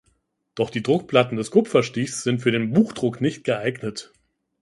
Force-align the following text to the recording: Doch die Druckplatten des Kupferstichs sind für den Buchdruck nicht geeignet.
Doch 0.55 0.71
die 0.71 0.81
Druckplatten 0.81 1.37
des 1.37 1.51
Kupferstichs 1.51 2.23
sind 2.23 2.41
für 2.41 2.49
den 2.51 2.73
Buchdruck 2.73 3.21
nicht 3.21 3.43
geeignet. 3.43 4.11